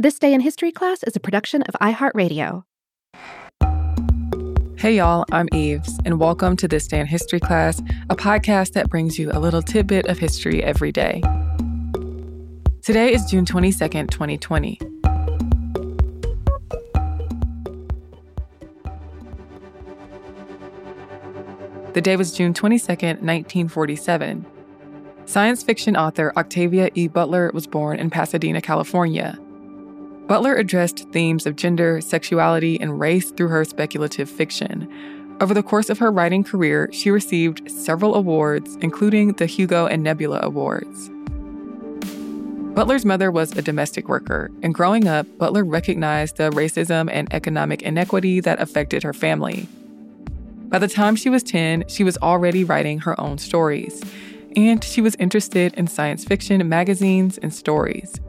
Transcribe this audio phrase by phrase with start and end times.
[0.00, 2.62] This Day in History class is a production of iHeartRadio.
[4.78, 8.88] Hey, y'all, I'm Eves, and welcome to This Day in History class, a podcast that
[8.88, 11.20] brings you a little tidbit of history every day.
[12.80, 14.78] Today is June 22nd, 2020.
[21.92, 24.46] The day was June 22nd, 1947.
[25.26, 27.06] Science fiction author Octavia E.
[27.06, 29.38] Butler was born in Pasadena, California.
[30.30, 34.88] Butler addressed themes of gender, sexuality, and race through her speculative fiction.
[35.40, 40.04] Over the course of her writing career, she received several awards, including the Hugo and
[40.04, 41.10] Nebula Awards.
[42.76, 47.82] Butler's mother was a domestic worker, and growing up, Butler recognized the racism and economic
[47.82, 49.66] inequity that affected her family.
[50.68, 54.00] By the time she was 10, she was already writing her own stories,
[54.54, 58.20] and she was interested in science fiction magazines and stories.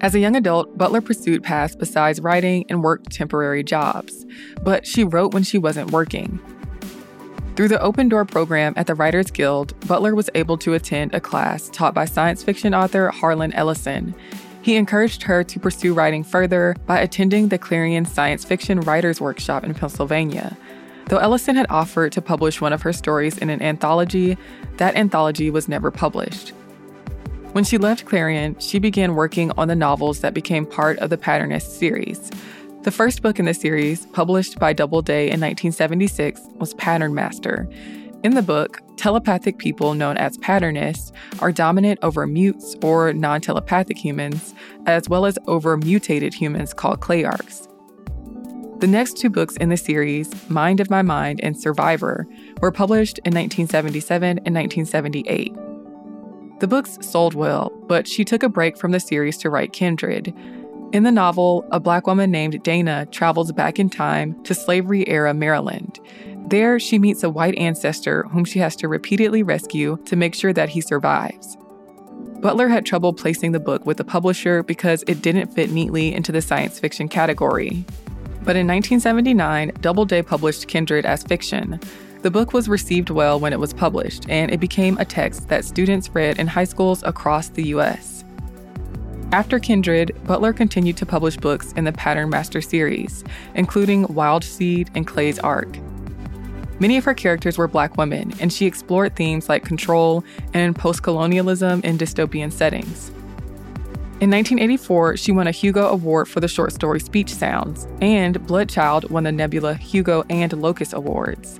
[0.00, 4.24] As a young adult, Butler pursued paths besides writing and worked temporary jobs,
[4.62, 6.40] but she wrote when she wasn't working.
[7.54, 11.20] Through the Open Door program at the Writers Guild, Butler was able to attend a
[11.20, 14.14] class taught by science fiction author Harlan Ellison.
[14.62, 19.64] He encouraged her to pursue writing further by attending the Clarion Science Fiction Writers Workshop
[19.64, 20.56] in Pennsylvania.
[21.06, 24.38] Though Ellison had offered to publish one of her stories in an anthology,
[24.78, 26.54] that anthology was never published.
[27.52, 31.18] When she left Clarion, she began working on the novels that became part of the
[31.18, 32.30] Patternist series.
[32.82, 37.68] The first book in the series, published by Doubleday in 1976, was Patternmaster.
[38.22, 43.98] In the book, telepathic people known as patternists are dominant over mutes or non telepathic
[43.98, 44.54] humans,
[44.86, 47.66] as well as over mutated humans called Clayarks.
[48.78, 52.28] The next two books in the series, Mind of My Mind and Survivor,
[52.60, 55.52] were published in 1977 and 1978.
[56.60, 60.34] The books sold well, but she took a break from the series to write Kindred.
[60.92, 65.32] In the novel, a black woman named Dana travels back in time to slavery era
[65.32, 65.98] Maryland.
[66.48, 70.52] There, she meets a white ancestor whom she has to repeatedly rescue to make sure
[70.52, 71.56] that he survives.
[72.40, 76.30] Butler had trouble placing the book with the publisher because it didn't fit neatly into
[76.30, 77.86] the science fiction category.
[78.42, 81.80] But in 1979, Doubleday published Kindred as fiction.
[82.22, 85.64] The book was received well when it was published, and it became a text that
[85.64, 88.24] students read in high schools across the U.S.
[89.32, 95.06] After Kindred, Butler continued to publish books in the Patternmaster series, including Wild Seed and
[95.06, 95.78] Clay's Ark.
[96.78, 101.02] Many of her characters were black women, and she explored themes like control and post
[101.02, 103.08] colonialism in dystopian settings.
[104.20, 109.08] In 1984, she won a Hugo Award for the short story Speech Sounds, and Bloodchild
[109.08, 111.58] won the Nebula Hugo and Locus Awards.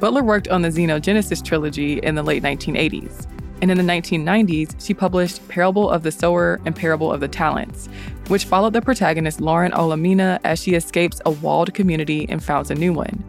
[0.00, 3.26] Butler worked on the Xenogenesis trilogy in the late 1980s.
[3.62, 7.88] And in the 1990s, she published Parable of the Sower and Parable of the Talents,
[8.28, 12.74] which followed the protagonist Lauren Olamina as she escapes a walled community and founds a
[12.74, 13.24] new one.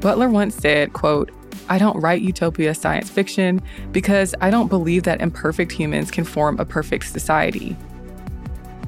[0.00, 1.30] Butler once said, quote,
[1.68, 6.58] I don't write utopia science fiction because I don't believe that imperfect humans can form
[6.58, 7.76] a perfect society.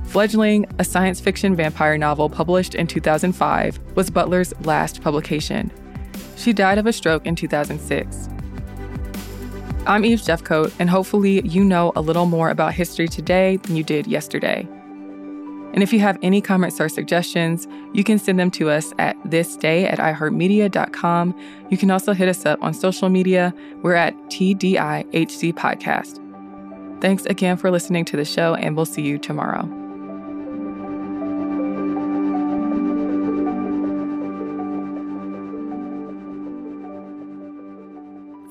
[0.05, 5.71] Fledgling, a science fiction vampire novel published in 2005, was Butler's last publication.
[6.37, 8.29] She died of a stroke in 2006.
[9.87, 13.83] I'm Eves Jeffcoat, and hopefully, you know a little more about history today than you
[13.83, 14.69] did yesterday.
[15.75, 19.17] And if you have any comments or suggestions, you can send them to us at
[19.25, 21.35] thisday at iheartmedia.com.
[21.71, 23.55] You can also hit us up on social media.
[23.83, 26.21] We're at TDIHC Podcast.
[27.01, 29.82] Thanks again for listening to the show, and we'll see you tomorrow.